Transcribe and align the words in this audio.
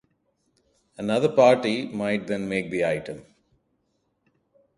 Another 0.97 1.29
party 1.29 1.85
might 1.85 2.25
then 2.25 2.49
make 2.49 2.71
the 2.71 2.83
item. 2.87 3.23